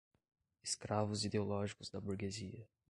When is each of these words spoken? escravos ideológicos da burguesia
escravos 0.63 1.23
ideológicos 1.25 1.87
da 1.91 1.99
burguesia 2.01 2.67